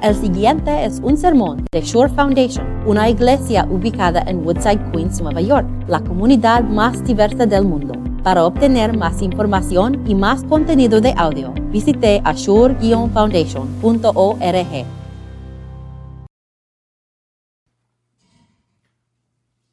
El 0.00 0.14
siguiente 0.14 0.84
es 0.84 1.00
un 1.02 1.16
sermón 1.16 1.66
de 1.72 1.80
Shore 1.80 2.14
Foundation, 2.14 2.64
una 2.86 3.10
iglesia 3.10 3.66
ubicada 3.68 4.22
en 4.28 4.46
Woodside, 4.46 4.92
Queens, 4.92 5.20
Nueva 5.20 5.40
York, 5.40 5.66
la 5.88 5.98
comunidad 5.98 6.62
más 6.62 7.04
diversa 7.04 7.46
del 7.46 7.64
mundo. 7.64 7.94
Para 8.22 8.44
obtener 8.44 8.96
más 8.96 9.20
información 9.22 10.08
y 10.08 10.14
más 10.14 10.44
contenido 10.44 11.00
de 11.00 11.14
audio, 11.16 11.52
visite 11.72 12.22
ashore-foundation.org. 12.24 14.86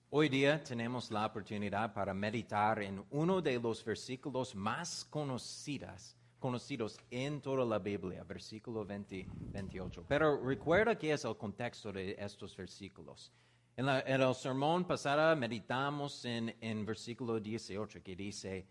Hoy 0.10 0.30
día 0.30 0.64
tenemos 0.64 1.12
la 1.12 1.28
oportunidad 1.28 1.94
para 1.94 2.16
meditar 2.16 2.82
en 2.82 3.04
uno 3.12 3.44
de 3.44 3.60
los 3.60 3.86
versículos 3.86 4.56
más 4.56 5.06
conocidas, 5.06 6.15
conocidos 6.46 6.96
en 7.10 7.42
toda 7.42 7.66
la 7.66 7.80
Biblia, 7.80 8.24
versículo 8.24 8.86
20, 8.86 9.28
28. 9.52 10.06
Pero 10.08 10.40
recuerda 10.46 10.96
que 10.96 11.12
es 11.12 11.26
el 11.26 11.36
contexto 11.36 11.92
de 11.92 12.16
estos 12.20 12.56
versículos. 12.56 13.32
En, 13.76 13.88
la- 13.88 14.02
en 14.02 14.22
el 14.22 14.36
sermón 14.36 14.86
pasado 14.86 15.36
meditamos 15.36 16.24
en, 16.24 16.56
en 16.62 16.86
versículo 16.86 17.40
18 17.40 18.04
que 18.04 18.16
dice, 18.16 18.68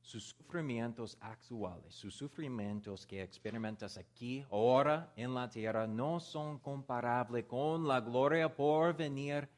sus 0.00 0.34
sufrimientos 0.36 1.16
actuales, 1.20 1.94
sus 1.94 2.16
sufrimientos 2.16 3.06
que 3.06 3.22
experimentas 3.22 3.96
aquí, 3.96 4.44
ahora 4.50 5.12
en 5.14 5.32
la 5.34 5.48
tierra, 5.48 5.86
no 5.86 6.18
son 6.18 6.58
comparables 6.58 7.44
con 7.44 7.86
la 7.86 8.00
gloria 8.00 8.52
por 8.52 8.96
venir 8.96 9.48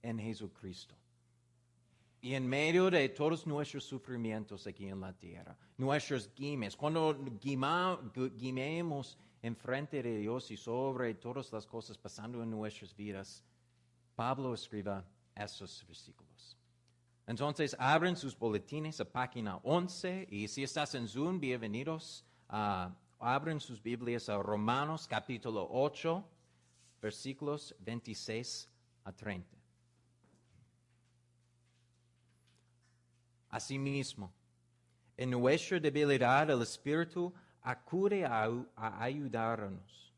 en 0.00 0.16
Jesucristo. 0.20 0.94
Y 2.24 2.32
en 2.34 2.48
medio 2.48 2.90
de 2.90 3.06
todos 3.10 3.46
nuestros 3.46 3.84
sufrimientos 3.84 4.66
aquí 4.66 4.88
en 4.88 4.98
la 4.98 5.12
tierra, 5.12 5.54
nuestros 5.76 6.30
gimes, 6.34 6.74
cuando 6.74 7.14
gima- 7.38 8.00
gu- 8.14 8.32
gimemos 8.38 9.18
en 9.42 9.54
frente 9.54 10.02
de 10.02 10.16
Dios 10.16 10.50
y 10.50 10.56
sobre 10.56 11.12
todas 11.16 11.52
las 11.52 11.66
cosas 11.66 11.98
pasando 11.98 12.42
en 12.42 12.50
nuestras 12.50 12.96
vidas, 12.96 13.44
Pablo 14.16 14.54
escribe 14.54 15.02
estos 15.36 15.84
versículos. 15.86 16.56
Entonces, 17.26 17.76
abren 17.78 18.16
sus 18.16 18.34
boletines 18.38 18.98
a 19.02 19.04
página 19.04 19.58
11 19.62 20.26
y 20.30 20.48
si 20.48 20.62
estás 20.62 20.94
en 20.94 21.06
Zoom, 21.06 21.38
bienvenidos. 21.38 22.24
Ah, 22.48 22.90
abren 23.18 23.60
sus 23.60 23.82
Biblias 23.82 24.30
a 24.30 24.38
Romanos 24.42 25.06
capítulo 25.06 25.68
8, 25.70 26.24
versículos 27.02 27.74
26 27.80 28.70
a 29.04 29.12
30. 29.12 29.58
Asimismo, 33.54 34.32
en 35.16 35.30
nuestra 35.30 35.78
debilidad 35.78 36.50
el 36.50 36.60
Espíritu 36.62 37.32
acude 37.62 38.24
a, 38.24 38.50
a 38.74 39.04
ayudarnos. 39.04 40.12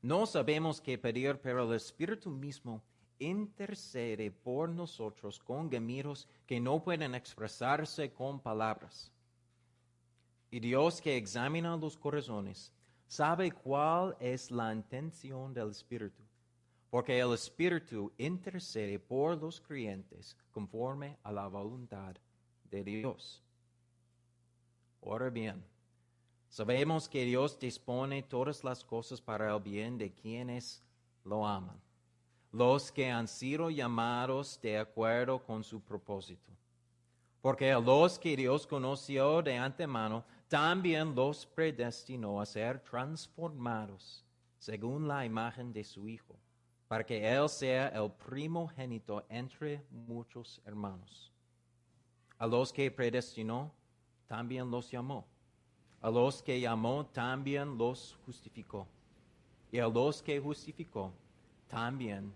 No 0.00 0.26
sabemos 0.26 0.80
qué 0.80 0.96
pedir, 0.96 1.40
pero 1.40 1.64
el 1.64 1.74
Espíritu 1.74 2.30
mismo 2.30 2.80
intercede 3.18 4.30
por 4.30 4.68
nosotros 4.68 5.40
con 5.40 5.68
gemidos 5.68 6.28
que 6.46 6.60
no 6.60 6.80
pueden 6.80 7.16
expresarse 7.16 8.12
con 8.12 8.38
palabras. 8.38 9.10
Y 10.48 10.60
Dios 10.60 11.00
que 11.00 11.16
examina 11.16 11.76
los 11.76 11.96
corazones 11.96 12.72
sabe 13.08 13.50
cuál 13.50 14.16
es 14.20 14.52
la 14.52 14.72
intención 14.72 15.52
del 15.52 15.70
Espíritu, 15.70 16.22
porque 16.90 17.18
el 17.18 17.34
Espíritu 17.34 18.12
intercede 18.18 19.00
por 19.00 19.36
los 19.36 19.60
creyentes 19.60 20.36
conforme 20.52 21.18
a 21.24 21.32
la 21.32 21.48
voluntad 21.48 22.14
de 22.72 22.82
Dios. 22.82 23.42
Ahora 25.04 25.30
bien, 25.30 25.62
sabemos 26.48 27.08
que 27.08 27.24
Dios 27.24 27.58
dispone 27.58 28.22
todas 28.22 28.64
las 28.64 28.82
cosas 28.82 29.20
para 29.20 29.54
el 29.54 29.60
bien 29.60 29.98
de 29.98 30.10
quienes 30.10 30.82
lo 31.22 31.46
aman, 31.46 31.78
los 32.50 32.90
que 32.90 33.10
han 33.10 33.28
sido 33.28 33.68
llamados 33.70 34.58
de 34.62 34.78
acuerdo 34.78 35.38
con 35.44 35.62
su 35.62 35.80
propósito. 35.80 36.50
Porque 37.42 37.70
a 37.72 37.78
los 37.78 38.18
que 38.18 38.36
Dios 38.36 38.66
conoció 38.66 39.42
de 39.42 39.58
antemano, 39.58 40.24
también 40.48 41.14
los 41.14 41.44
predestinó 41.44 42.40
a 42.40 42.46
ser 42.46 42.80
transformados 42.80 44.24
según 44.58 45.08
la 45.08 45.26
imagen 45.26 45.72
de 45.72 45.82
su 45.82 46.08
Hijo, 46.08 46.38
para 46.86 47.04
que 47.04 47.28
Él 47.28 47.48
sea 47.48 47.88
el 47.88 48.12
primogénito 48.12 49.26
entre 49.28 49.84
muchos 49.90 50.62
hermanos. 50.64 51.31
A 52.42 52.46
los 52.48 52.72
que 52.72 52.90
predestinó, 52.90 53.72
también 54.26 54.68
los 54.68 54.90
llamó. 54.90 55.24
A 56.00 56.10
los 56.10 56.42
que 56.42 56.60
llamó, 56.60 57.06
también 57.06 57.78
los 57.78 58.18
justificó. 58.26 58.88
Y 59.70 59.78
a 59.78 59.86
los 59.86 60.20
que 60.20 60.40
justificó, 60.40 61.12
también 61.68 62.34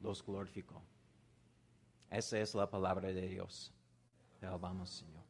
los 0.00 0.26
glorificó. 0.26 0.82
Esa 2.10 2.40
es 2.40 2.52
la 2.56 2.68
palabra 2.68 3.12
de 3.12 3.28
Dios. 3.28 3.72
Te 4.40 4.46
alabamos, 4.46 4.90
Señor. 4.90 5.22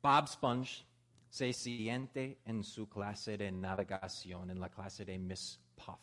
Bob 0.00 0.28
Sponge 0.28 0.86
se 1.28 1.52
siente 1.52 2.38
en 2.44 2.62
su 2.62 2.88
clase 2.88 3.36
de 3.36 3.50
navegación, 3.50 4.48
en 4.48 4.60
la 4.60 4.68
clase 4.68 5.04
de 5.04 5.18
Miss 5.18 5.58
Puff. 5.74 5.98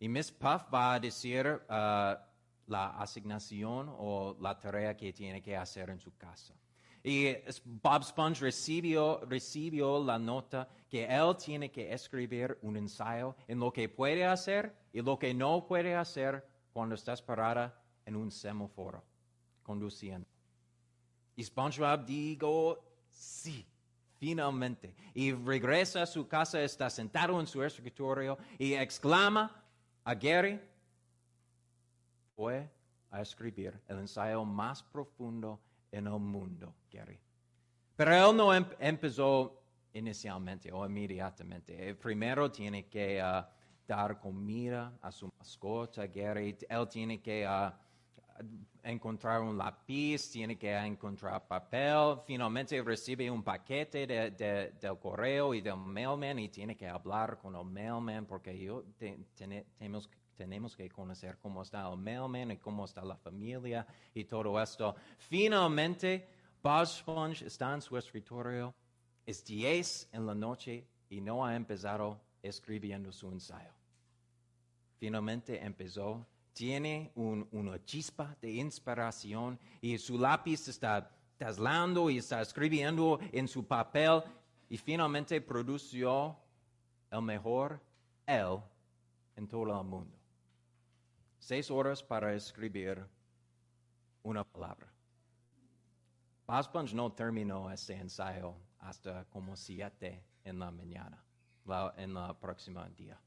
Y 0.00 0.08
Miss 0.08 0.32
Puff 0.32 0.72
va 0.72 0.94
a 0.94 0.98
decir 1.00 1.60
ah, 1.68 2.27
la 2.68 2.90
asignación 3.00 3.88
o 3.98 4.36
la 4.40 4.58
tarea 4.58 4.96
que 4.96 5.12
tiene 5.12 5.42
que 5.42 5.56
hacer 5.56 5.90
en 5.90 5.98
su 5.98 6.16
casa. 6.16 6.54
Y 7.02 7.34
Bob 7.64 8.04
Sponge 8.04 8.40
recibió, 8.40 9.20
recibió 9.26 10.04
la 10.04 10.18
nota 10.18 10.68
que 10.88 11.06
él 11.06 11.36
tiene 11.36 11.70
que 11.70 11.92
escribir 11.92 12.58
un 12.62 12.76
ensayo 12.76 13.36
en 13.46 13.60
lo 13.60 13.72
que 13.72 13.88
puede 13.88 14.24
hacer 14.24 14.74
y 14.92 15.00
lo 15.00 15.18
que 15.18 15.32
no 15.32 15.66
puede 15.66 15.94
hacer 15.94 16.46
cuando 16.72 16.94
estás 16.94 17.22
parada 17.22 17.80
en 18.04 18.16
un 18.16 18.30
semáforo 18.30 19.04
conduciendo. 19.62 20.28
Y 21.36 21.44
SpongeBob 21.44 22.04
digo, 22.04 22.84
sí, 23.10 23.64
finalmente. 24.18 24.94
Y 25.14 25.32
regresa 25.32 26.02
a 26.02 26.06
su 26.06 26.26
casa, 26.26 26.60
está 26.62 26.90
sentado 26.90 27.38
en 27.38 27.46
su 27.46 27.62
escritorio 27.62 28.36
y 28.58 28.74
exclama 28.74 29.64
a 30.04 30.14
Gary, 30.14 30.60
fue 32.38 32.70
a 33.10 33.20
escribir 33.20 33.74
el 33.88 33.98
ensayo 33.98 34.44
más 34.44 34.80
profundo 34.80 35.58
en 35.90 36.06
el 36.06 36.20
mundo, 36.20 36.72
Gary. 36.88 37.18
Pero 37.96 38.14
él 38.30 38.36
no 38.36 38.54
em- 38.54 38.64
empezó 38.78 39.60
inicialmente 39.92 40.70
o 40.70 40.86
inmediatamente. 40.86 41.88
Eh, 41.88 41.94
Primero 41.96 42.48
tiene 42.52 42.86
que 42.86 43.20
ah, 43.20 43.50
dar 43.88 44.20
comida 44.20 44.96
a 45.02 45.10
su 45.10 45.28
mascota, 45.36 46.06
Gary. 46.06 46.56
Él 46.68 46.88
tiene 46.88 47.20
que 47.20 47.44
ah, 47.44 47.76
encontrar 48.84 49.40
un 49.40 49.58
lápiz, 49.58 50.30
tiene 50.30 50.56
que 50.56 50.76
encontrar 50.76 51.44
papel. 51.48 52.18
Finalmente 52.24 52.80
recibe 52.82 53.28
un 53.28 53.42
paquete 53.42 54.06
de- 54.06 54.30
de- 54.30 54.70
del 54.80 54.96
correo 55.00 55.54
y 55.54 55.60
del 55.60 55.76
mailman 55.76 56.38
y 56.38 56.48
tiene 56.50 56.76
que 56.76 56.86
hablar 56.86 57.36
con 57.38 57.56
el 57.56 57.64
mailman 57.64 58.26
porque 58.26 58.56
yo 58.56 58.84
te- 58.96 59.18
tene- 59.34 59.64
tenemos, 59.76 60.08
tenemos 60.38 60.76
que 60.76 60.88
conocer 60.88 61.36
cómo 61.38 61.62
está 61.62 61.86
el 61.90 61.98
mailman 61.98 62.52
y 62.52 62.56
cómo 62.58 62.84
está 62.84 63.02
la 63.04 63.16
familia 63.16 63.84
y 64.14 64.24
todo 64.24 64.60
esto. 64.62 64.94
Finalmente, 65.18 66.28
Bob 66.62 66.86
Sponge 66.86 67.44
está 67.44 67.74
en 67.74 67.82
su 67.82 67.96
escritorio. 67.98 68.72
Es 69.26 69.44
10 69.44 70.08
en 70.12 70.24
la 70.24 70.34
noche 70.34 70.86
y 71.10 71.20
no 71.20 71.44
ha 71.44 71.54
empezado 71.56 72.20
escribiendo 72.42 73.10
su 73.12 73.28
ensayo 73.30 73.72
finalmente 74.98 75.64
empezó, 75.64 76.26
tiene 76.52 77.12
un- 77.14 77.46
una 77.52 77.78
chispa 77.84 78.36
de 78.40 78.50
inspiración 78.54 79.56
y 79.80 79.96
su 79.96 80.18
lápiz 80.18 80.66
está 80.66 81.08
taslando 81.36 82.10
y 82.10 82.18
está 82.18 82.40
escribiendo 82.40 83.20
en 83.30 83.46
su 83.46 83.64
papel 83.64 84.22
y 84.68 84.76
finalmente 84.76 85.40
produció 85.40 86.36
el 87.12 87.22
mejor 87.22 87.80
él 88.26 88.58
en 89.36 89.46
todo 89.46 89.80
el 89.80 89.86
mundo. 89.86 90.17
Seis 91.48 91.70
horas 91.70 92.02
para 92.02 92.34
escribir 92.34 93.06
una 94.22 94.44
palabra. 94.44 94.92
Sponge 96.62 96.94
no 96.94 97.10
terminó 97.10 97.70
este 97.70 97.94
ensayo 97.94 98.54
hasta 98.80 99.24
como 99.30 99.56
siete 99.56 100.22
en 100.44 100.58
la 100.58 100.70
mañana, 100.70 101.24
la- 101.64 101.94
en 101.96 102.12
la 102.12 102.38
próxima 102.38 102.86
día. 102.90 103.18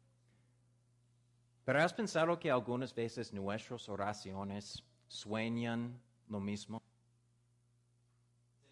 Pero 1.66 1.82
has 1.82 1.94
pensado 1.94 2.38
que 2.38 2.52
algunas 2.52 2.94
veces 2.94 3.34
nuestras 3.34 3.90
oraciones 3.90 4.84
sueñan 5.08 6.00
lo 6.28 6.40
mismo? 6.40 6.80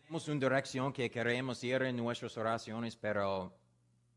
Tenemos 0.04 0.28
una 0.28 0.42
dirección 0.42 0.94
que 0.94 1.10
queremos 1.10 1.64
ir 1.64 1.82
en 1.82 1.98
nuestras 1.98 2.38
oraciones, 2.38 2.96
pero 2.96 3.52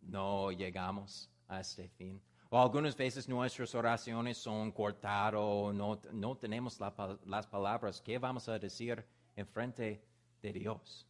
no 0.03 0.53
llegamos 0.53 1.31
a 1.49 1.61
este 1.61 1.89
fin. 1.89 2.21
O 2.55 2.59
algunas 2.61 2.95
veces 2.95 3.27
nuestras 3.31 3.75
oraciones 3.75 4.37
son 4.37 4.73
cortadas 4.73 5.37
o 5.39 5.73
no, 5.73 5.99
no 6.13 6.37
tenemos 6.37 6.79
la 6.79 6.93
las 7.25 7.47
palabras 7.47 7.99
que 7.99 8.19
vamos 8.19 8.47
a 8.47 8.59
decir 8.59 9.03
en 9.35 9.47
frente 9.47 10.05
de 10.43 10.53
Dios. 10.53 11.07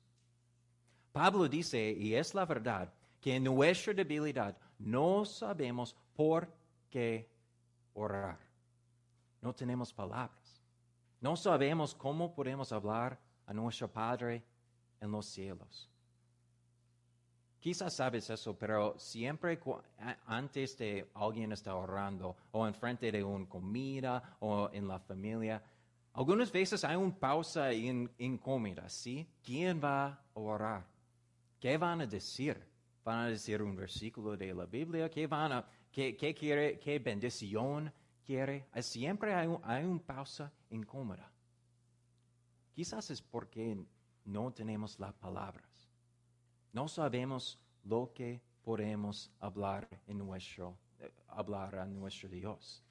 Pablo 1.11 1.49
dice, 1.49 1.91
y 1.99 2.15
es 2.15 2.33
la 2.33 2.45
verdad, 2.45 2.95
que 3.21 3.35
en 3.35 3.43
nuestra 3.43 3.93
debilidad 3.93 4.57
no 4.79 5.25
sabemos 5.25 5.97
por 6.15 6.49
qué 6.89 7.29
orar. 7.95 8.39
No 9.41 9.53
tenemos 9.53 9.93
palabras. 9.93 10.63
No 11.21 11.35
sabemos 11.35 11.93
cómo 11.93 12.33
podemos 12.33 12.71
hablar 12.71 13.19
a 13.47 13.53
nuestro 13.53 13.89
Padre 13.89 14.45
en 15.01 15.11
los 15.11 15.27
cielos. 15.27 15.91
Quizás 17.63 17.95
sabes 17.95 18.29
eso, 18.29 18.59
pero 18.59 18.99
siempre 18.99 19.61
antes 20.27 20.77
de 20.77 21.09
alguien 21.15 21.53
está 21.53 21.77
orando 21.77 22.35
o 22.51 22.67
enfrente 22.67 23.13
de 23.13 23.23
una 23.23 23.49
comida 23.49 24.37
o 24.41 24.69
en 24.73 24.89
la 24.89 24.99
familia, 24.99 25.63
algunas 26.15 26.51
veces 26.51 26.83
hay 26.83 26.97
una 26.97 27.15
pausa 27.15 27.73
incómoda, 27.73 28.89
¿sí? 28.89 29.29
¿Quién 29.45 29.81
va 29.81 30.07
a 30.09 30.21
orar? 30.35 30.85
¿Qué 31.61 31.79
van 31.79 32.01
a 32.01 32.07
decir? 32.07 32.61
¿Van 33.05 33.21
a 33.21 33.29
decir 33.29 33.63
un 33.63 33.77
versículo 33.77 34.37
de 34.37 34.53
la 34.53 34.67
Biblia? 34.67 35.09
¿Qué, 35.09 35.29
van 35.29 35.53
a, 35.53 35.65
qué, 35.93 36.17
quiere, 36.37 36.81
qué 36.81 36.99
bendición 36.99 37.93
quiere? 38.27 38.67
Siempre 38.81 39.35
hay, 39.35 39.49
hay 39.63 39.85
una 39.85 40.03
pausa 40.03 40.53
incómoda. 40.71 41.31
Quizás 42.75 43.09
es 43.13 43.23
porque 43.23 43.79
no 44.25 44.53
tenemos 44.53 44.99
las 44.99 45.15
palabras. 45.15 45.72
No 46.73 46.89
sabemos 46.89 47.59
lo 47.85 48.13
que 48.15 48.41
podemos 48.63 49.31
hablar, 49.41 49.89
en 50.07 50.19
nuestro, 50.19 50.79
hablar 51.29 51.77
a 51.77 51.85
nuestro 51.85 52.29
Dios. 52.29 52.83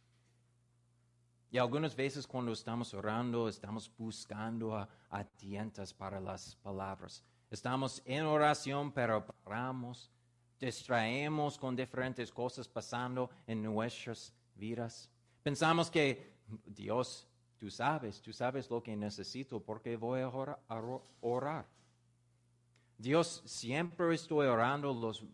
Y 1.50 1.58
algunas 1.58 1.96
veces 1.96 2.28
cuando 2.28 2.54
estamos 2.54 2.94
orando, 2.94 3.50
estamos 3.50 3.92
buscando 3.98 4.76
a 4.76 5.24
tientas 5.36 5.94
para 5.94 6.20
las 6.20 6.56
palabras. 6.56 7.24
Estamos 7.50 8.02
en 8.06 8.24
oración, 8.24 8.92
pero 8.94 9.26
paramos, 9.44 10.10
distraemos 10.60 11.58
con 11.58 11.76
diferentes 11.76 12.32
cosas 12.32 12.70
pasando 12.70 13.30
en 13.48 13.64
nuestras 13.64 14.34
vidas. 14.56 15.10
Pensamos 15.44 15.92
que 15.92 16.38
Dios, 16.66 17.28
tú 17.58 17.70
sabes, 17.70 18.22
tú 18.22 18.32
sabes 18.32 18.70
lo 18.70 18.82
que 18.82 18.96
necesito 18.96 19.60
porque 19.60 19.98
voy 19.98 20.22
a 20.22 20.30
orar. 21.20 21.66
Dios, 23.02 23.42
siempre 23.46 24.14
estoy 24.14 24.46
orando 24.46 24.94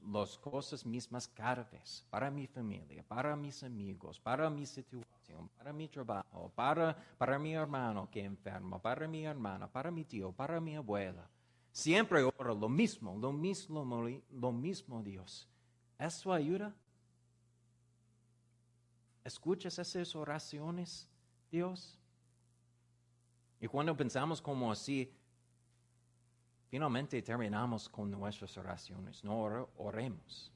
las 0.10 0.38
cosas 0.38 0.86
mismas 0.86 1.28
cada 1.28 1.66
vez, 1.66 2.06
para 2.10 2.32
mi 2.32 2.48
familia, 2.48 3.04
para 3.06 3.36
mis 3.36 3.62
amigos, 3.62 4.22
para 4.22 4.50
mi 4.50 4.66
situación, 4.66 5.50
para 5.58 5.74
mi 5.74 5.90
trabajo, 5.90 6.50
para, 6.56 6.96
para 7.18 7.38
mi 7.38 7.54
hermano 7.54 8.10
que 8.10 8.24
enferma, 8.24 8.82
para 8.82 9.06
mi 9.06 9.26
hermana, 9.26 9.68
para 9.68 9.92
mi 9.92 10.06
tío, 10.06 10.32
para 10.32 10.62
mi 10.62 10.78
abuela. 10.78 11.30
Siempre 11.74 12.24
oro 12.24 12.56
lo 12.56 12.70
mismo, 12.70 13.18
lo 13.18 13.34
mismo, 13.34 13.84
lo 14.32 14.52
mismo 14.54 15.04
Dios. 15.04 15.50
¿Eso 16.00 16.32
ayuda? 16.32 16.74
¿Escuchas 19.26 19.78
esas 19.78 20.16
oraciones, 20.16 21.10
Dios? 21.52 22.00
Y 23.60 23.68
cuando 23.68 23.98
pensamos 23.98 24.42
como 24.42 24.72
así, 24.72 25.12
Finalmente 26.70 27.22
terminamos 27.22 27.88
con 27.88 28.12
nuestras 28.12 28.58
oraciones, 28.58 29.24
no 29.24 29.68
oremos. 29.78 30.52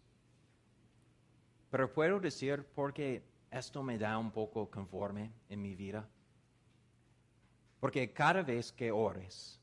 Pero 1.69 1.92
puedo 1.94 2.19
decir 2.19 2.66
porque 2.75 3.24
esto 3.50 3.81
me 3.81 3.98
da 3.98 4.18
un 4.18 4.31
poco 4.31 4.69
conforme 4.69 5.31
en 5.48 5.62
mi 5.62 5.75
vida. 5.75 6.08
Porque 7.80 8.12
cada 8.12 8.44
vez 8.44 8.72
que 8.72 8.92
ores, 8.92 9.60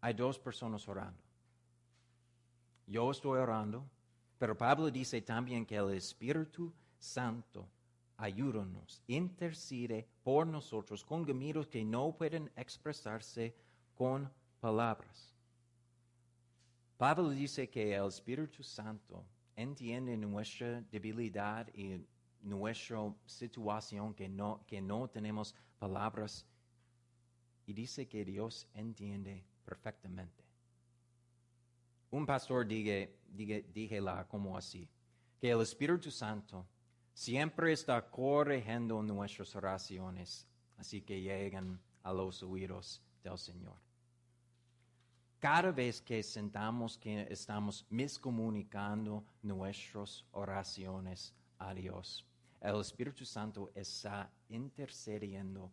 hay 0.00 0.14
dos 0.14 0.38
personas 0.38 0.86
orando. 0.86 1.22
Yo 2.86 3.10
estoy 3.10 3.38
orando, 3.38 3.84
pero 4.38 4.56
Pablo 4.56 4.90
dice 4.90 5.22
también 5.22 5.64
que 5.64 5.76
el 5.76 5.94
Espíritu 5.94 6.72
Santo 6.98 7.66
ayúdanos, 8.16 9.02
intercede 9.06 10.08
por 10.22 10.46
nosotros 10.46 11.04
con 11.04 11.26
gemidos 11.26 11.66
que 11.66 11.84
no 11.84 12.16
pueden 12.16 12.50
expresarse 12.56 13.54
con 13.94 14.30
palabras. 14.60 15.35
Pablo 16.96 17.28
dice 17.28 17.68
que 17.68 17.94
el 17.94 18.06
Espíritu 18.06 18.62
Santo 18.62 19.22
entiende 19.54 20.16
nuestra 20.16 20.80
debilidad 20.90 21.68
y 21.74 22.00
nuestra 22.40 23.12
situación 23.26 24.14
que 24.14 24.28
no, 24.28 24.64
que 24.66 24.80
no 24.80 25.06
tenemos 25.08 25.54
palabras 25.78 26.46
y 27.66 27.74
dice 27.74 28.08
que 28.08 28.24
Dios 28.24 28.66
entiende 28.72 29.44
perfectamente. 29.64 30.42
Un 32.10 32.24
pastor 32.24 32.66
dije, 32.66 33.18
dije, 33.28 34.00
la 34.00 34.26
como 34.26 34.56
así, 34.56 34.88
que 35.38 35.50
el 35.50 35.60
Espíritu 35.60 36.10
Santo 36.10 36.66
siempre 37.12 37.72
está 37.72 38.00
corrigiendo 38.10 39.02
nuestras 39.02 39.54
oraciones, 39.54 40.46
así 40.78 41.02
que 41.02 41.20
llegan 41.20 41.78
a 42.02 42.12
los 42.14 42.42
oídos 42.42 43.02
del 43.22 43.36
Señor 43.36 43.85
cada 45.38 45.70
vez 45.70 46.00
que 46.00 46.22
sentamos 46.22 46.96
que 46.98 47.26
estamos 47.30 47.84
miscomunicando 47.90 49.24
nuestras 49.42 50.24
oraciones 50.32 51.34
a 51.58 51.74
Dios, 51.74 52.26
el 52.60 52.80
Espíritu 52.80 53.24
Santo 53.24 53.70
está 53.74 54.30
intercediendo 54.48 55.70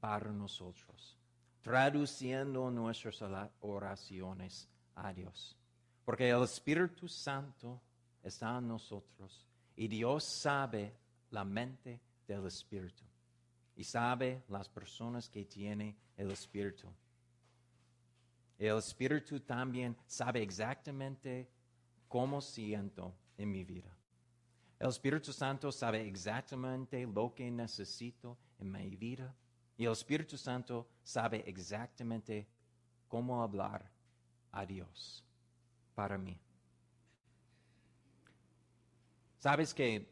para 0.00 0.32
nosotros, 0.32 1.18
traduciendo 1.62 2.70
nuestras 2.70 3.50
oraciones 3.60 4.68
a 4.94 5.12
Dios. 5.12 5.56
Porque 6.04 6.28
el 6.28 6.42
Espíritu 6.42 7.08
Santo 7.08 7.80
está 8.22 8.58
en 8.58 8.68
nosotros 8.68 9.46
y 9.76 9.88
Dios 9.88 10.24
sabe 10.24 10.94
la 11.30 11.44
mente 11.44 12.00
del 12.26 12.46
Espíritu 12.46 13.04
y 13.76 13.84
sabe 13.84 14.42
las 14.48 14.68
personas 14.68 15.28
que 15.28 15.44
tiene 15.44 15.96
el 16.16 16.30
Espíritu. 16.30 16.88
El 18.58 18.78
Espíritu 18.78 19.40
también 19.40 19.96
sabe 20.06 20.42
exactamente 20.42 21.48
cómo 22.08 22.40
siento 22.40 23.14
en 23.36 23.50
mi 23.50 23.64
vida. 23.64 23.96
El 24.78 24.88
Espíritu 24.88 25.32
Santo 25.32 25.70
sabe 25.70 26.06
exactamente 26.06 27.06
lo 27.06 27.34
que 27.34 27.50
necesito 27.50 28.36
en 28.58 28.72
mi 28.72 28.96
vida. 28.96 29.34
Y 29.76 29.84
el 29.84 29.92
Espíritu 29.92 30.36
Santo 30.36 30.88
sabe 31.02 31.44
exactamente 31.46 32.46
cómo 33.08 33.42
hablar 33.42 33.90
a 34.50 34.66
Dios 34.66 35.24
para 35.94 36.18
mí. 36.18 36.38
Sabes 39.38 39.74
que 39.74 40.08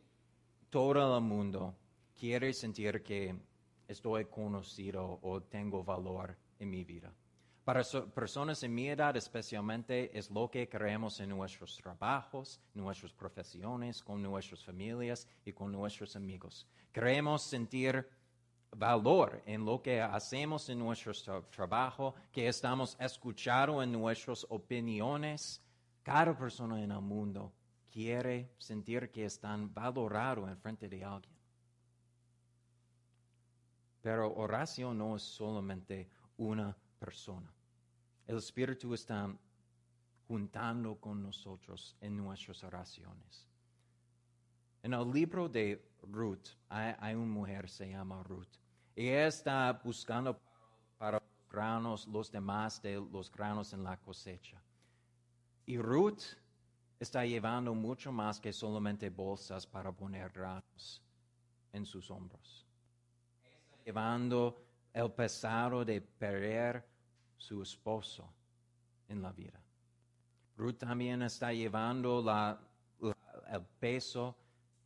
todo 0.71 1.19
el 1.19 1.25
mundo 1.25 1.77
quiere 2.19 2.53
sentir 2.53 3.03
que 3.03 3.35
estoy 3.87 4.25
conocido 4.27 5.19
o 5.23 5.43
tengo 5.43 5.83
valor 5.85 6.37
en 6.59 6.71
mi 6.71 6.85
vida. 6.85 7.13
Para 7.71 7.85
personas 8.13 8.65
en 8.65 8.75
mi 8.75 8.89
edad 8.89 9.17
especialmente 9.17 10.11
es 10.19 10.29
lo 10.29 10.51
que 10.51 10.69
creemos 10.69 11.21
en 11.21 11.29
nuestros 11.29 11.77
trabajos, 11.77 12.61
nuestras 12.75 13.13
profesiones, 13.13 14.03
con 14.03 14.21
nuestras 14.21 14.65
familias 14.65 15.29
y 15.45 15.53
con 15.53 15.71
nuestros 15.71 16.17
amigos. 16.17 16.67
Queremos 16.93 17.45
sentir 17.45 18.09
valor 18.73 19.41
en 19.47 19.65
lo 19.65 19.81
que 19.81 20.03
hacemos 20.03 20.69
en 20.69 20.81
nuestro 20.81 21.45
trabajo, 21.45 22.17
que 22.33 22.49
estamos 22.49 22.97
escuchando 22.99 23.81
en 23.85 23.93
nuestras 23.93 24.45
opiniones. 24.51 25.63
Cada 26.03 26.37
persona 26.37 26.83
en 26.83 26.91
el 26.91 27.01
mundo 27.01 27.53
quiere 27.89 28.51
sentir 28.59 29.13
que 29.13 29.27
están 29.27 29.73
valorados 29.73 30.49
en 30.49 30.59
frente 30.59 30.89
de 30.89 31.05
alguien. 31.05 31.39
Pero 34.03 34.35
oración 34.35 34.99
no 34.99 35.15
es 35.15 35.23
solamente 35.23 36.11
una 36.37 36.77
persona. 36.99 37.55
El 38.31 38.37
Espíritu 38.37 38.95
está 38.95 39.29
juntando 40.29 40.95
con 41.01 41.21
nosotros 41.21 41.97
en 42.01 42.17
nuestras 42.17 42.63
oraciones. 42.63 43.49
En 44.85 44.95
el 44.95 45.11
libro 45.11 45.49
de 45.49 45.85
Ruth 46.03 46.51
hay, 46.69 47.17
una 47.17 47.27
mujer, 47.27 47.69
se 47.69 47.91
llama 47.91 48.23
Ruth. 48.23 48.47
Ella 48.95 49.27
está 49.27 49.73
buscando 49.85 50.41
para 50.97 51.19
los 51.19 51.51
granos, 51.51 52.07
los 52.07 52.31
demás 52.31 52.81
de 52.81 53.05
los 53.13 53.33
granos 53.33 53.73
en 53.73 53.83
la 53.83 53.97
cosecha. 53.97 54.63
Y 55.67 55.77
Ruth 55.79 56.23
está 57.01 57.27
llevando 57.27 57.75
mucho 57.75 58.13
más 58.13 58.39
que 58.39 58.53
solamente 58.53 59.11
bolsas 59.11 59.67
para 59.67 59.91
poner 59.91 60.31
granos 60.31 61.03
en 61.73 61.85
sus 61.85 62.09
hombros. 62.13 62.65
Está 63.43 63.85
llevando 63.85 64.63
el 64.95 65.11
pesado 65.11 65.85
de 65.85 66.01
perder 66.01 67.00
su 67.41 67.63
esposo 67.63 68.31
en 69.09 69.23
la 69.23 69.33
vida. 69.33 69.61
Ruth 70.57 70.79
también 70.79 71.23
está 71.23 71.53
llevando 71.53 72.23
el 73.01 73.63
peso 73.81 74.37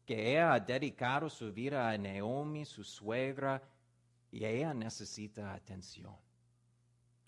que 0.07 0.33
ella 0.33 0.55
ha 0.55 0.61
dedicado 0.61 1.29
su 1.29 1.53
vida 1.53 1.91
a 1.91 1.99
Naomi, 1.99 2.65
su 2.65 2.85
suegra, 2.85 3.61
y 4.31 4.45
ella 4.45 4.73
necesita 4.73 5.53
atención. 5.53 6.15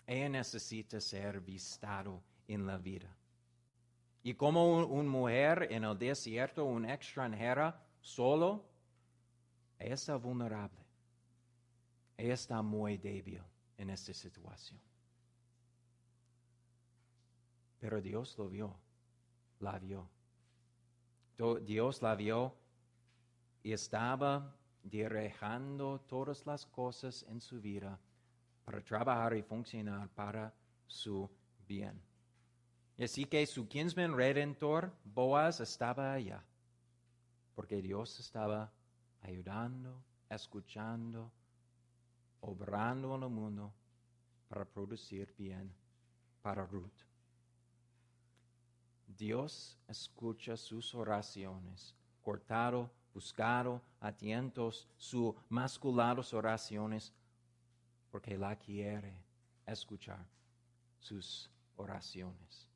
Ella 0.05 0.29
necesita 0.29 1.01
ser 1.01 1.41
vistado 1.41 2.21
en 2.47 2.65
la 2.65 2.77
vida. 2.77 3.13
Y 4.23 4.33
como 4.33 4.85
una 4.85 5.09
mujer 5.09 5.67
en 5.69 5.83
el 5.83 5.97
desierto, 5.97 6.65
una 6.65 6.93
extranjera, 6.93 7.81
solo, 7.99 8.65
ella 9.79 9.95
está 9.95 10.15
vulnerable. 10.15 10.79
Ella 12.15 12.33
está 12.33 12.61
muy 12.61 12.97
débil 12.97 13.41
en 13.77 13.89
esta 13.89 14.13
situación. 14.13 14.79
Pero 17.79 18.01
Dios 18.01 18.37
lo 18.37 18.49
vio, 18.49 18.75
la 19.59 19.77
vio. 19.79 20.09
Dios 21.65 22.01
la 22.01 22.15
vio 22.15 22.55
y 23.61 23.71
estaba 23.71 24.55
dirigiendo 24.83 25.99
todas 26.07 26.45
las 26.45 26.65
cosas 26.65 27.23
en 27.29 27.39
su 27.41 27.61
vida 27.61 27.99
para 28.65 28.81
trabajar 28.81 29.35
y 29.35 29.43
funcionar 29.43 30.09
para 30.09 30.53
su 30.87 31.29
bien. 31.67 32.01
Y 32.97 33.03
así 33.03 33.25
que 33.25 33.45
su 33.45 33.67
kinsman 33.67 34.15
redentor, 34.17 34.91
Boaz, 35.03 35.59
estaba 35.59 36.13
allá, 36.13 36.43
porque 37.53 37.81
Dios 37.81 38.19
estaba 38.19 38.71
ayudando, 39.21 40.03
escuchando, 40.29 41.31
obrando 42.41 43.15
en 43.15 43.23
el 43.23 43.29
mundo 43.29 43.73
para 44.47 44.65
producir 44.65 45.33
bien 45.37 45.71
para 46.41 46.65
Ruth. 46.65 47.05
Dios 49.07 49.77
escucha 49.87 50.57
sus 50.57 50.93
oraciones, 50.93 51.95
cortado, 52.21 52.91
buscado, 53.13 53.81
atentos, 53.99 54.87
sus 54.97 55.33
masculadas 55.49 56.33
oraciones, 56.33 57.13
porque 58.11 58.37
la 58.37 58.55
quiere 58.57 59.17
escuchar 59.65 60.25
sus 60.99 61.49
oraciones. 61.77 62.69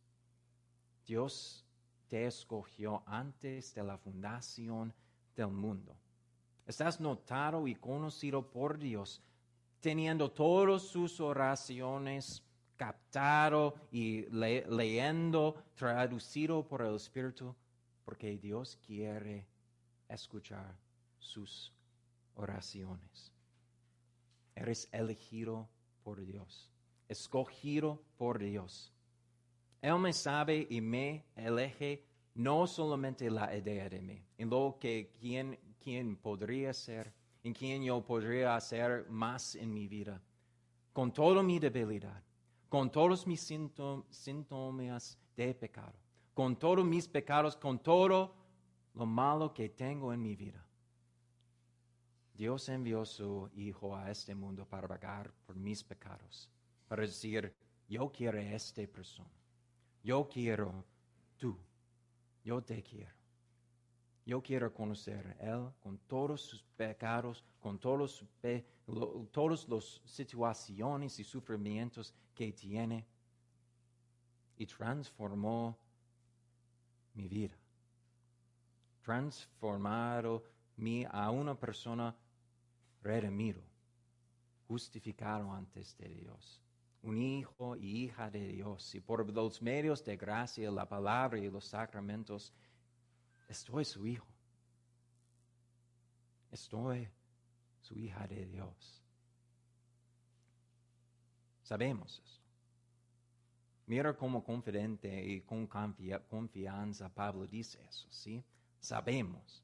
Dios 1.05 1.65
te 2.07 2.25
escogió 2.25 3.03
antes 3.05 3.75
de 3.75 3.83
la 3.83 3.97
fundación 3.97 4.93
del 5.35 5.49
mundo. 5.49 5.95
Estás 6.65 6.99
notado 6.99 7.67
y 7.67 7.75
conocido 7.75 8.49
por 8.49 8.77
Dios, 8.77 9.21
teniendo 9.79 10.31
todas 10.31 10.83
sus 10.83 11.19
oraciones 11.19 12.43
captado 12.81 13.75
y 13.91 14.25
leyendo, 14.31 15.65
traducido 15.75 16.67
por 16.67 16.81
el 16.81 16.95
Espíritu, 16.95 17.55
porque 18.03 18.35
Dios 18.39 18.75
quiere 18.87 19.45
escuchar 20.09 20.75
sus 21.19 21.71
oraciones. 22.33 23.31
Eres 24.55 24.89
elegido 24.91 25.69
por 26.01 26.25
Dios, 26.25 26.71
escogido 27.07 28.01
por 28.17 28.39
Dios. 28.39 28.91
Él 29.79 29.99
me 29.99 30.11
sabe 30.11 30.65
y 30.67 30.81
me 30.81 31.23
elige 31.35 32.03
no 32.33 32.65
solamente 32.65 33.29
la 33.29 33.55
idea 33.55 33.89
de 33.89 34.01
mí, 34.01 34.25
en 34.39 34.49
lo 34.49 34.79
que 34.79 35.13
quien, 35.19 36.15
podría 36.15 36.73
ser, 36.73 37.13
en 37.43 37.53
quien 37.53 37.83
yo 37.83 38.03
podría 38.03 38.55
hacer 38.55 39.07
más 39.07 39.53
en 39.53 39.71
mi 39.71 39.87
vida, 39.87 40.19
con 40.91 41.13
toda 41.13 41.43
mi 41.43 41.59
debilidad, 41.59 42.23
con 42.71 42.89
todos 42.89 43.27
mis 43.27 43.41
síntomas 43.41 45.17
de 45.35 45.53
pecado, 45.53 45.99
con 46.33 46.55
todos 46.55 46.85
mis 46.85 47.05
pecados, 47.05 47.57
con 47.57 47.79
todo 47.79 48.33
lo 48.93 49.05
malo 49.05 49.53
que 49.53 49.67
tengo 49.67 50.13
en 50.13 50.21
mi 50.21 50.37
vida. 50.37 50.65
Dios 52.33 52.69
envió 52.69 53.03
su 53.03 53.49
Hijo 53.55 53.93
a 53.93 54.09
este 54.09 54.33
mundo 54.33 54.65
para 54.65 54.87
pagar 54.87 55.33
por 55.45 55.57
mis 55.57 55.83
pecados, 55.83 56.49
para 56.87 57.01
decir, 57.01 57.53
yo 57.89 58.09
quiero 58.09 58.39
a 58.39 58.41
esta 58.41 58.87
persona, 58.87 59.29
yo 60.01 60.29
quiero 60.29 60.85
tú, 61.35 61.57
yo 62.41 62.63
te 62.63 62.81
quiero. 62.81 63.20
Yo 64.25 64.41
quiero 64.41 64.71
conocer 64.73 65.35
a 65.39 65.43
Él 65.43 65.69
con 65.81 65.97
todos 66.07 66.41
sus 66.41 66.63
pecados, 66.77 67.43
con 67.59 67.79
todos, 67.79 68.23
todas 69.31 69.67
las 69.67 70.01
situaciones 70.05 71.19
y 71.19 71.23
sufrimientos 71.23 72.13
que 72.35 72.51
tiene. 72.51 73.05
Y 74.57 74.65
transformó 74.67 75.75
mi 77.15 77.27
vida. 77.27 77.57
Transformado 79.01 80.43
mí 80.77 81.05
a 81.09 81.31
una 81.31 81.55
persona 81.55 82.15
redimido, 83.01 83.61
justificado 84.67 85.51
antes 85.51 85.97
de 85.97 86.09
Dios. 86.09 86.61
Un 87.01 87.21
hijo 87.21 87.75
y 87.75 88.03
hija 88.03 88.29
de 88.29 88.47
Dios. 88.47 88.93
Y 88.93 88.99
por 88.99 89.27
los 89.27 89.61
medios 89.61 90.05
de 90.05 90.15
gracia, 90.15 90.69
la 90.69 90.87
palabra 90.87 91.39
y 91.39 91.49
los 91.49 91.65
sacramentos, 91.65 92.53
Estoy 93.51 93.83
su 93.83 94.07
hijo. 94.07 94.25
Estoy 96.49 97.09
su 97.81 97.99
hija 97.99 98.25
de 98.25 98.45
Dios. 98.45 99.03
Sabemos 101.61 102.21
esto. 102.23 102.45
Mira 103.87 104.15
cómo 104.15 104.41
confidente 104.41 105.21
y 105.21 105.41
con 105.41 105.67
confianza 105.67 107.13
Pablo 107.13 107.45
dice 107.45 107.83
eso, 107.89 108.07
¿sí? 108.09 108.41
Sabemos. 108.79 109.61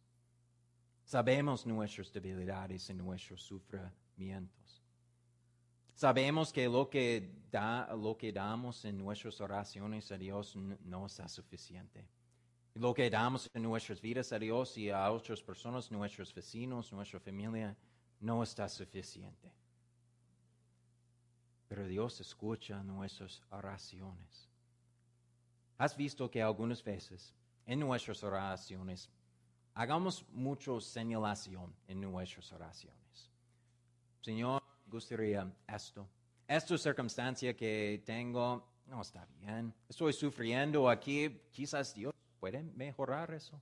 Sabemos 1.06 1.66
nuestras 1.66 2.12
debilidades 2.12 2.90
y 2.90 2.94
nuestros 2.94 3.42
sufrimientos. 3.42 4.84
Sabemos 5.94 6.52
que 6.52 6.68
lo 6.68 6.90
que, 6.90 7.42
da, 7.50 7.96
lo 7.96 8.18
que 8.18 8.34
damos 8.34 8.84
en 8.84 8.98
nuestras 8.98 9.40
oraciones 9.40 10.12
a 10.12 10.18
Dios 10.18 10.58
no 10.58 11.06
está 11.06 11.30
suficiente 11.30 12.17
lo 12.80 12.94
que 12.94 13.10
damos 13.10 13.50
en 13.54 13.64
nuestras 13.64 14.02
vidas 14.02 14.32
a 14.32 14.40
Dios 14.40 14.78
y 14.78 14.90
a 14.90 15.12
otras 15.12 15.42
personas, 15.42 15.92
nuestros 15.92 16.34
vecinos, 16.34 16.92
nuestra 16.92 17.20
familia, 17.20 17.76
no 18.20 18.44
está 18.44 18.68
suficiente. 18.70 19.52
Pero 21.68 21.86
Dios 21.88 22.20
escucha 22.22 22.82
nuestras 22.84 23.42
oraciones. 23.50 24.50
Has 25.78 25.96
visto 25.96 26.30
que 26.30 26.42
algunas 26.42 26.84
veces 26.84 27.34
en 27.66 27.80
nuestras 27.80 28.24
oraciones 28.24 29.10
hagamos 29.74 30.26
mucho 30.30 30.80
señalación 30.80 31.76
en 31.88 32.02
nuestras 32.02 32.52
oraciones. 32.52 33.32
Señor, 34.22 34.62
gustaría 34.88 35.52
esto. 35.68 36.08
Esta 36.48 36.78
circunstancia 36.78 37.56
que 37.56 38.02
tengo 38.06 38.66
no 38.88 39.02
está 39.02 39.28
bien. 39.40 39.74
Estoy 39.90 40.14
sufriendo 40.14 40.90
aquí. 40.90 41.42
Quizás 41.52 41.94
Dios 41.94 42.14
puede 42.52 42.64
mejorar 42.64 43.34
eso. 43.34 43.62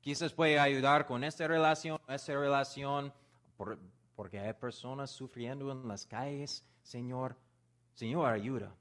Quizás 0.00 0.32
puede 0.32 0.58
ayudar 0.58 1.06
con 1.06 1.22
esta 1.22 1.46
relación, 1.46 1.98
esta 2.08 2.32
relación, 2.34 3.12
porque 4.16 4.38
hay 4.38 4.52
personas 4.54 5.10
sufriendo 5.10 5.70
en 5.70 5.86
las 5.86 6.06
calles. 6.06 6.64
Señor, 6.82 7.36
Señor, 7.94 8.32
ayuda. 8.32 8.74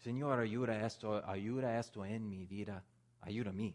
Señor, 0.00 0.40
ayuda 0.40 0.84
esto, 0.84 1.24
ayuda 1.24 1.78
esto 1.78 2.04
en 2.04 2.28
mi 2.28 2.44
vida, 2.44 2.84
ayuda 3.20 3.50
a 3.50 3.52
mí. 3.52 3.74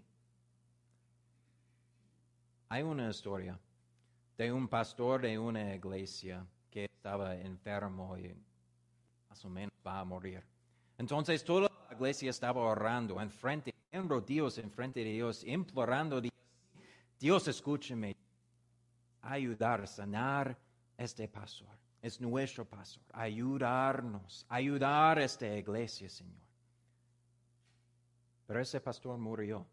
Hay 2.70 2.84
una 2.84 3.10
historia 3.10 3.58
de 4.38 4.52
un 4.52 4.68
pastor 4.68 5.22
de 5.22 5.40
una 5.40 5.74
iglesia 5.74 6.46
que 6.70 6.86
estaba 6.86 7.36
enfermo 7.38 8.18
y 8.18 8.36
más 9.30 9.46
o 9.46 9.50
menos 9.50 9.72
va 9.86 10.02
a 10.02 10.04
morir. 10.04 10.44
Entonces 10.98 11.44
toda 11.46 11.67
iglesia 11.98 12.30
estaba 12.30 12.62
orando 12.62 13.20
en 13.20 13.30
frente 13.30 13.74
en 13.92 14.08
rodillas 14.08 14.58
en 14.58 14.70
frente 14.70 15.04
de 15.04 15.12
Dios, 15.12 15.44
implorando, 15.44 16.22
Dios, 16.22 16.34
Dios 17.20 17.48
escúcheme, 17.48 18.16
ayudar 19.22 19.88
sanar 19.88 20.58
este 20.98 21.28
pastor. 21.28 21.70
Es 22.02 22.22
nuestro 22.22 22.64
pastor. 22.66 23.04
Ayudarnos, 23.14 24.46
ayudar 24.50 25.18
a 25.18 25.24
esta 25.24 25.48
iglesia, 25.48 26.10
Señor. 26.10 26.48
Pero 28.46 28.62
ese 28.62 28.80
pastor 28.80 29.18
murió. 29.18 29.66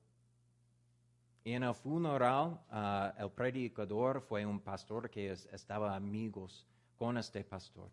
Y 1.45 1.53
en 1.53 1.63
el 1.65 1.75
funeral, 1.75 2.59
ah, 2.71 3.15
el 3.19 3.31
predicador 3.31 4.23
fue 4.23 4.47
un 4.47 4.59
pastor 4.61 5.11
que 5.11 5.31
estaba 5.31 5.95
amigos 5.95 6.67
con 6.97 7.19
este 7.19 7.45
pastor. 7.45 7.91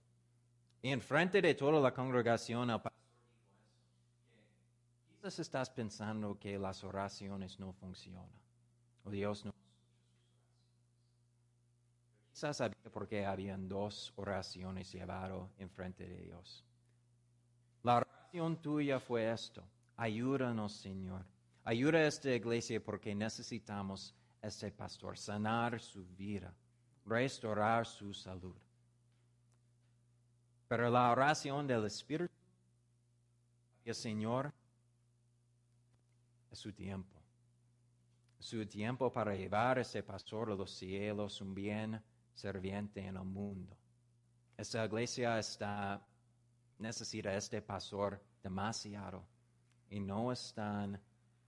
Y 0.81 0.89
en 0.89 1.01
frente 1.01 1.41
de 1.41 1.53
toda 1.53 1.79
la 1.81 1.93
congregación, 1.93 2.69
el 2.69 2.79
pastor 2.79 3.00
Quizás 5.21 5.37
estás 5.37 5.69
pensando 5.69 6.39
que 6.39 6.57
las 6.57 6.83
oraciones 6.83 7.59
no 7.59 7.73
funcionan 7.73 8.27
o 9.03 9.11
Dios 9.11 9.45
no. 9.45 9.53
Quizás 12.31 12.57
sabía 12.57 12.91
porque 12.91 13.23
habían 13.23 13.69
dos 13.69 14.13
oraciones 14.15 14.91
llevadas 14.91 15.47
en 15.59 15.69
frente 15.69 16.07
de 16.07 16.23
Dios. 16.23 16.65
La 17.83 17.97
oración 17.97 18.59
tuya 18.63 18.99
fue 18.99 19.31
esto. 19.31 19.63
Ayúdanos, 19.95 20.73
Señor. 20.73 21.23
Ayuda 21.65 21.99
a 21.99 22.07
esta 22.07 22.31
iglesia 22.31 22.83
porque 22.83 23.13
necesitamos 23.13 24.15
este 24.41 24.71
pastor, 24.71 25.19
sanar 25.19 25.79
su 25.79 26.03
vida, 26.17 26.51
restaurar 27.05 27.85
su 27.85 28.11
salud. 28.11 28.57
Pero 30.67 30.89
la 30.89 31.11
oración 31.11 31.67
del 31.67 31.85
Espíritu, 31.85 32.33
el 33.85 33.93
Señor, 33.93 34.51
Es 36.51 36.59
su 36.59 36.73
tiempo. 36.73 37.17
Su 38.37 38.65
tiempo 38.65 39.11
para 39.11 39.35
llevar 39.35 39.79
ese 39.79 40.03
pastor 40.03 40.51
a 40.51 40.55
los 40.55 40.71
cielos, 40.71 41.39
un 41.41 41.53
bien 41.53 42.03
serviente 42.33 42.99
en 42.99 43.15
el 43.15 43.23
mundo. 43.23 43.77
Esta 44.57 44.85
iglesia 44.85 45.39
está, 45.39 46.05
necesita 46.77 47.33
este 47.35 47.61
pastor 47.61 48.21
demasiado 48.43 49.25
y 49.89 49.99
no 49.99 50.31
están 50.31 50.99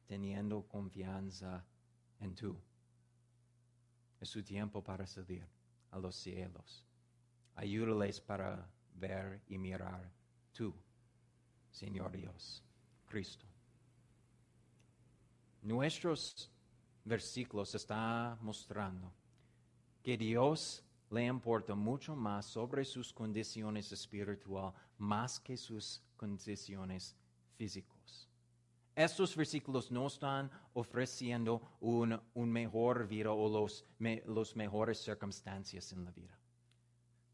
teniendo 0.08 0.68
confianza 0.68 1.66
en 2.20 2.36
tú. 2.36 2.58
Es 4.20 4.30
su 4.30 4.42
tiempo 4.44 4.82
para 4.84 5.06
salir 5.06 5.46
a 5.92 6.00
los 6.00 6.16
cielos. 6.16 6.86
Ayúdales 7.56 8.22
para 8.22 8.68
ver 8.96 9.42
y 9.48 9.58
mirar 9.58 10.10
tú, 10.54 10.74
Señor 11.72 12.12
Dios, 12.12 12.64
Cristo. 13.06 13.53
Nuestros 15.64 16.52
versículos 17.06 17.74
están 17.74 18.38
mostrando 18.42 19.14
que 20.04 20.18
Dios 20.18 20.84
le 21.10 21.26
importa 21.26 21.74
mucho 21.74 22.16
más 22.16 22.46
sobre 22.46 22.84
sus 22.84 23.14
condiciones 23.14 23.90
espirituales 23.92 24.74
más 24.98 25.40
que 25.40 25.56
sus 25.56 26.02
condiciones 26.18 27.16
físicas. 27.56 28.28
Estos 28.94 29.36
versículos 29.36 29.90
no 29.90 30.08
están 30.08 30.52
ofreciendo 30.74 31.78
un, 31.80 32.20
un 32.34 32.52
mejor 32.52 33.08
vida 33.08 33.32
o 33.32 33.68
me, 34.00 34.22
los 34.26 34.56
mejores 34.56 35.00
circunstancias 35.00 35.94
en 35.94 36.04
la 36.04 36.12
vida. 36.12 36.38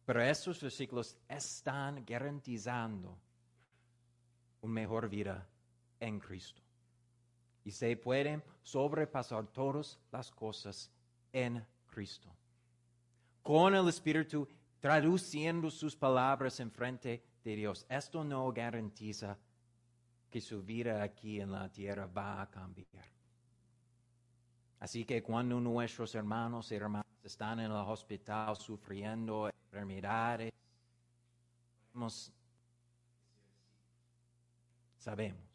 Pero 0.05 0.21
estos 0.21 0.62
versículos 0.62 1.17
están 1.27 2.05
garantizando 2.05 3.17
una 4.62 4.74
mejor 4.74 5.09
vida 5.09 5.48
en 6.00 6.19
Cristo. 6.19 6.68
Y 7.63 7.71
se 7.71 7.95
pueden 7.97 8.43
sobrepasar 8.63 9.47
todas 9.47 9.99
las 10.11 10.31
cosas 10.31 10.91
en 11.31 11.65
Cristo. 11.87 12.29
Con 13.43 13.75
el 13.75 13.87
Espíritu 13.87 14.47
traduciendo 14.79 15.69
sus 15.69 15.95
palabras 15.95 16.59
en 16.59 16.71
frente 16.71 17.23
de 17.43 17.55
Dios. 17.55 17.85
Esto 17.89 18.23
no 18.23 18.51
garantiza 18.51 19.37
que 20.29 20.41
su 20.41 20.63
vida 20.63 21.03
aquí 21.03 21.41
en 21.41 21.51
la 21.51 21.69
tierra 21.69 22.05
va 22.05 22.41
a 22.41 22.49
cambiar. 22.49 23.05
Así 24.79 25.03
que 25.03 25.21
cuando 25.21 25.59
nuestros 25.59 26.15
hermanos 26.15 26.71
y 26.71 26.75
hermanas 26.75 27.05
están 27.23 27.59
en 27.59 27.65
el 27.65 27.71
hospital 27.71 28.55
sufriendo 28.55 29.49
enfermedades, 29.49 30.53
sabemos. 34.97 35.48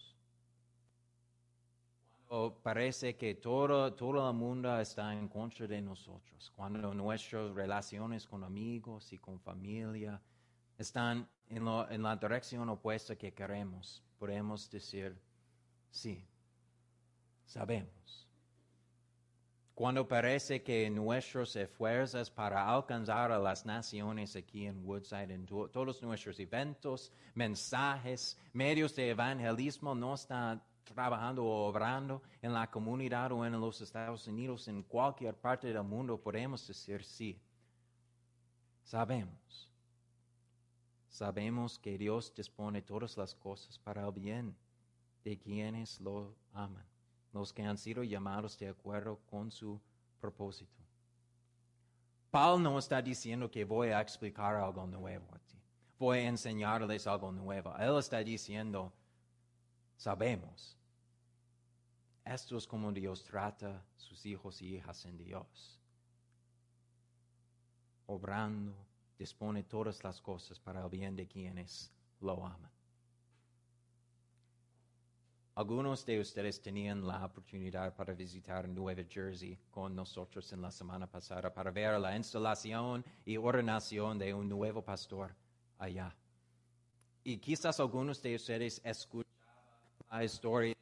Cuando 2.27 2.59
parece 2.63 3.17
que 3.17 3.35
todo, 3.35 3.93
todo 3.95 4.29
el 4.29 4.37
mundo 4.37 4.79
está 4.81 5.13
en 5.13 5.29
contra 5.29 5.67
de 5.67 5.81
nosotros, 5.81 6.53
cuando 6.57 6.93
nuestras 6.95 7.55
relaciones 7.55 8.27
con 8.27 8.43
amigos 8.45 9.13
y 9.13 9.19
con 9.19 9.39
familia 9.41 10.21
están 10.79 11.29
en, 11.49 11.67
en 11.91 12.03
la 12.03 12.17
dirección 12.17 12.69
opuesta 12.69 13.17
que 13.17 13.33
queremos, 13.33 14.03
podemos 14.19 14.71
decir, 14.71 15.17
sí, 15.91 16.27
sabemos. 17.45 18.27
Cuando 19.75 20.07
parece 20.07 20.63
que 20.63 20.89
nuestros 20.89 21.57
esfuerzos 21.57 22.31
para 22.31 22.69
alcanzar 22.69 23.33
a 23.33 23.39
las 23.41 23.67
naciones 23.67 24.37
aquí 24.37 24.67
en 24.67 24.87
Woodside, 24.87 25.33
en 25.33 25.47
todos 25.47 26.01
nuestros 26.01 26.39
eventos, 26.39 27.11
mensajes, 27.35 28.39
medios 28.53 28.95
de 28.95 29.11
evangelismo 29.11 29.93
no 29.97 30.15
están 30.15 30.63
trabajando 30.85 31.45
o 31.45 31.69
obrando 31.69 32.23
en 32.43 32.53
la 32.53 32.71
comunidad 32.71 33.33
o 33.33 33.45
en 33.45 33.59
los 33.61 33.81
Estados 33.81 34.27
Unidos, 34.27 34.69
en 34.69 34.83
cualquier 34.83 35.35
parte 35.35 35.73
del 35.73 35.83
mundo, 35.83 36.19
podemos 36.19 36.67
decir 36.67 37.03
sí. 37.03 37.41
Sabemos. 38.83 39.73
Sabemos 41.09 41.79
que 41.79 41.97
Dios 41.97 42.35
dispone 42.35 42.83
todas 42.83 43.17
las 43.17 43.35
cosas 43.35 43.79
para 43.79 44.05
el 44.07 44.13
bien 44.13 44.57
de 45.25 45.39
quienes 45.39 46.01
lo 46.01 46.35
aman, 46.53 46.85
los 47.33 47.53
que 47.53 47.63
han 47.63 47.79
sido 47.79 48.03
llamados 48.03 48.59
de 48.59 48.69
acuerdo 48.69 49.21
con 49.31 49.51
su 49.51 49.81
propósito. 50.21 50.83
Pablo 52.31 52.59
no 52.59 52.79
está 52.79 53.01
diciendo 53.01 53.49
que 53.49 53.65
voy 53.65 53.91
a 53.91 54.01
explicar 54.01 54.57
algo 54.57 54.87
nuevo 54.89 55.27
a 55.33 55.39
ti, 55.39 55.57
voy 55.99 56.19
a 56.19 56.29
enseñarles 56.29 57.07
algo 57.07 57.31
nuevo. 57.31 57.75
Él 57.79 57.97
está 57.97 58.19
diciendo, 58.19 58.93
sabemos, 59.97 60.77
esto 62.25 62.57
es 62.57 62.67
como 62.67 62.93
Dios 62.93 63.23
trata 63.23 63.85
sus 63.97 64.25
hijos 64.25 64.61
y 64.63 64.77
hijas 64.77 65.05
en 65.05 65.19
Dios, 65.19 65.81
obrando 68.07 68.75
dispone 69.19 69.63
todas 69.63 70.03
las 70.03 70.21
cosas 70.21 70.59
para 70.59 70.83
el 70.83 70.91
bien 70.91 71.17
de 71.17 71.27
quienes 71.27 71.93
lo 72.21 72.45
aman. 72.45 72.71
Algunos 75.57 76.05
de 76.05 76.19
ustedes 76.19 76.61
tenían 76.61 77.07
la 77.07 77.25
oportunidad 77.25 77.95
para 77.95 78.13
visitar 78.13 78.69
Nueva 78.69 79.05
Jersey 79.09 79.57
con 79.71 79.95
nosotros 79.95 80.53
en 80.53 80.61
la 80.61 80.73
semana 80.73 81.07
pasada 81.07 81.55
para 81.55 81.71
ver 81.71 82.01
la 82.01 82.17
instalación 82.17 83.05
y 83.25 83.37
ordenación 83.37 84.19
de 84.19 84.35
un 84.35 84.49
nuevo 84.49 84.83
pastor 84.83 85.33
allá. 85.79 86.13
Y 87.23 87.39
quizás 87.39 87.79
algunos 87.79 88.21
de 88.21 88.35
ustedes 88.35 88.81
escucharon 88.85 89.34
la 90.15 90.23
historia 90.23 90.77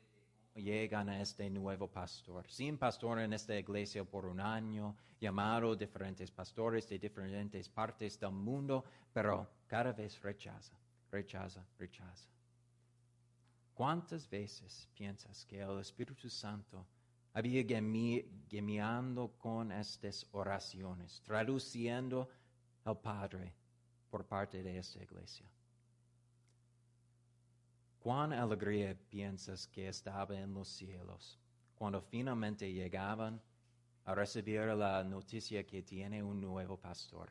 llegan 0.55 1.09
a 1.09 1.23
este 1.23 1.49
nuevo 1.49 1.89
pastor. 1.89 2.45
Sin 2.51 2.77
pastor 2.77 3.19
en 3.21 3.33
esta 3.33 3.57
iglesia 3.57 4.05
por 4.05 4.27
un 4.27 4.39
año, 4.39 4.95
llamado 5.19 5.75
diferentes 5.75 6.31
pastores 6.31 6.87
de 6.87 6.99
diferentes 6.99 7.67
partes 7.71 8.21
del 8.21 8.33
mundo, 8.33 8.85
pero 9.11 9.49
cada 9.67 9.93
vez 9.93 10.21
rechaza, 10.21 10.75
rechaza, 11.11 11.65
rechaza. 11.79 12.29
¿Cuántas 13.73 14.29
veces 14.29 14.87
piensas 14.95 15.47
que 15.47 15.63
el 15.63 15.81
Espíritu 15.81 16.29
Santo 16.29 16.85
había 17.33 17.65
gemiando 18.51 19.33
con 19.39 19.73
estas 19.73 20.27
oraciones, 20.33 21.23
traduciendo 21.25 22.29
al 22.85 22.99
Padre 22.99 23.55
por 24.11 24.27
parte 24.27 24.63
de 24.63 24.77
esta 24.77 25.03
iglesia? 25.03 25.47
¿Cuán 28.03 28.33
alegría 28.33 28.97
piensas 29.09 29.69
que 29.69 29.87
estaba 29.87 30.37
en 30.37 30.53
los 30.53 30.67
cielos 30.67 31.39
cuando 31.77 32.01
finalmente 32.01 32.73
llegaban 32.73 33.41
a 34.05 34.13
recibir 34.13 34.63
la 34.75 35.05
noticia 35.05 35.65
que 35.65 35.85
tiene 35.85 36.21
un 36.21 36.41
nuevo 36.41 36.77
pastor? 36.77 37.31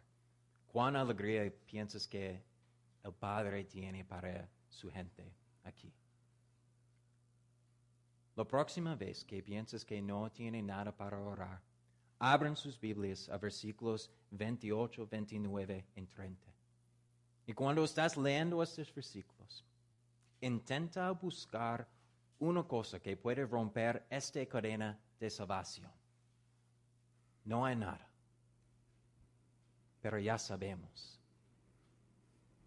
¿Cuán 0.71 0.95
alegría 0.95 1.51
piensas 1.65 2.07
que 2.07 2.41
el 3.03 3.11
Padre 3.11 3.65
tiene 3.65 4.05
para 4.05 4.47
su 4.69 4.89
gente 4.89 5.33
aquí? 5.65 5.91
La 8.37 8.45
próxima 8.45 8.95
vez 8.95 9.25
que 9.25 9.43
piensas 9.43 9.83
que 9.83 10.01
no 10.01 10.31
tiene 10.31 10.61
nada 10.61 10.95
para 10.95 11.19
orar, 11.19 11.61
abran 12.17 12.55
sus 12.55 12.79
Biblias 12.79 13.27
a 13.27 13.37
versículos 13.37 14.09
28, 14.29 15.05
29 15.05 15.85
y 15.97 16.05
30. 16.07 16.47
Y 17.47 17.53
cuando 17.53 17.83
estás 17.83 18.15
leyendo 18.15 18.63
estos 18.63 18.93
versículos, 18.95 19.40
intenta 20.41 21.11
buscar 21.11 21.87
una 22.39 22.63
cosa 22.63 22.99
que 22.99 23.15
puede 23.15 23.45
romper 23.45 24.05
esta 24.09 24.45
cadena 24.47 24.99
de 25.19 25.29
salvación. 25.29 25.91
No 27.45 27.65
hay 27.65 27.75
nada. 27.75 28.07
Pero 30.01 30.19
ya 30.19 30.37
sabemos. 30.37 31.19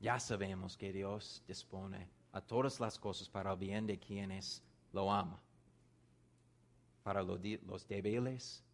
Ya 0.01 0.21
sabemos 0.21 0.77
que 0.77 0.93
Dios 0.93 1.43
dispone 1.47 2.09
a 2.33 2.41
todas 2.41 2.79
las 2.79 2.99
cosas 2.99 3.29
para 3.29 3.53
el 3.53 3.59
bien 3.59 3.87
de 3.87 3.99
quienes 3.99 4.63
lo 4.93 5.11
aman. 5.11 5.41
Para 7.03 7.23
los 7.23 7.89
débiles 7.89 8.65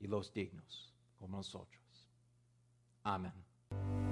y 0.00 0.06
los 0.06 0.32
dignos 0.32 0.92
como 1.18 1.36
nosotros. 1.36 2.08
Amén. 3.02 4.09